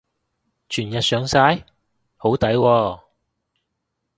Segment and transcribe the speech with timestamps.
[0.67, 1.63] 全日上晒？
[2.17, 3.01] 好抵喎